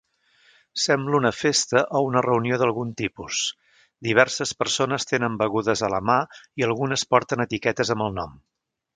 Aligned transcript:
Sembla 0.83 1.15
una 1.17 1.31
festa 1.39 1.81
o 1.97 1.99
una 2.05 2.23
reunió 2.25 2.57
d'algun 2.61 2.93
tipus, 3.01 3.41
diverses 4.07 4.53
persones 4.61 5.05
tenen 5.11 5.35
begudes 5.43 5.83
a 5.89 5.93
la 5.95 5.99
mà 6.11 6.15
i 6.63 6.65
algunes 6.69 7.05
porten 7.13 7.45
etiquetes 7.49 7.93
amb 7.97 8.07
el 8.07 8.17
nom 8.21 8.33